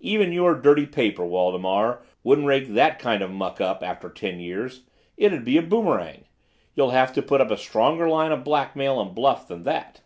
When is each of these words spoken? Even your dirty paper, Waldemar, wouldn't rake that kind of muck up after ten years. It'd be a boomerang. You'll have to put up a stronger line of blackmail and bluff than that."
Even 0.00 0.32
your 0.32 0.56
dirty 0.60 0.84
paper, 0.84 1.24
Waldemar, 1.24 2.02
wouldn't 2.24 2.48
rake 2.48 2.74
that 2.74 2.98
kind 2.98 3.22
of 3.22 3.30
muck 3.30 3.60
up 3.60 3.84
after 3.84 4.10
ten 4.10 4.40
years. 4.40 4.82
It'd 5.16 5.44
be 5.44 5.56
a 5.58 5.62
boomerang. 5.62 6.24
You'll 6.74 6.90
have 6.90 7.12
to 7.12 7.22
put 7.22 7.40
up 7.40 7.52
a 7.52 7.56
stronger 7.56 8.08
line 8.08 8.32
of 8.32 8.42
blackmail 8.42 9.00
and 9.00 9.14
bluff 9.14 9.46
than 9.46 9.62
that." 9.62 10.00